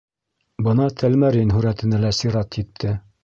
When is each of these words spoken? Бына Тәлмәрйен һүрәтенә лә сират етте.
Бына 0.67 0.87
Тәлмәрйен 1.01 1.53
һүрәтенә 1.57 2.01
лә 2.07 2.13
сират 2.23 2.61
етте. 2.65 2.99